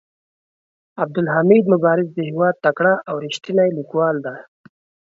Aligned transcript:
عبدالحمید 1.03 1.63
مبارز 1.73 2.07
د 2.13 2.17
هيواد 2.29 2.55
تکړه 2.65 2.93
او 3.09 3.15
ريښتيني 3.23 3.67
ليکوال 3.77 4.15
دي. 4.25 4.37